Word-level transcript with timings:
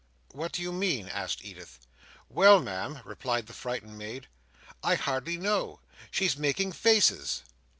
"What 0.31 0.51
do 0.51 0.63
you 0.63 0.71
mean?" 0.71 1.07
asked 1.09 1.45
Edith. 1.45 1.77
"Well, 2.27 2.59
Ma'am," 2.59 3.01
replied 3.05 3.45
the 3.45 3.53
frightened 3.53 3.99
maid, 3.99 4.25
"I 4.81 4.95
hardly 4.95 5.37
know. 5.37 5.79
She's 6.09 6.35
making 6.35 6.71
faces!" 6.71 7.43